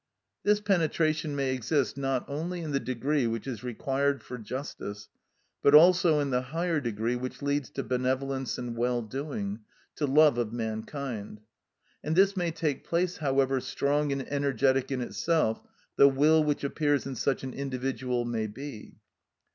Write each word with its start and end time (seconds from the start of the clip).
This 0.41 0.59
penetration 0.59 1.35
may 1.35 1.53
exist 1.53 1.95
not 1.95 2.25
only 2.27 2.61
in 2.61 2.71
the 2.71 2.79
degree 2.79 3.27
which 3.27 3.45
is 3.45 3.63
required 3.63 4.23
for 4.23 4.39
justice, 4.39 5.09
but 5.61 5.75
also 5.75 6.19
in 6.19 6.31
the 6.31 6.41
higher 6.41 6.81
degree 6.81 7.15
which 7.15 7.43
leads 7.43 7.69
to 7.69 7.83
benevolence 7.83 8.57
and 8.57 8.75
well 8.75 9.03
doing, 9.03 9.59
to 9.97 10.07
love 10.07 10.39
of 10.39 10.51
mankind. 10.53 11.41
And 12.03 12.15
this 12.15 12.35
may 12.35 12.49
take 12.49 12.83
place 12.83 13.17
however 13.17 13.59
strong 13.61 14.11
and 14.11 14.27
energetic 14.27 14.89
in 14.91 15.01
itself 15.01 15.61
the 15.97 16.09
will 16.09 16.43
which 16.43 16.63
appears 16.63 17.05
in 17.05 17.13
such 17.13 17.43
an 17.43 17.53
individual 17.53 18.25
may 18.25 18.47
be. 18.47 18.95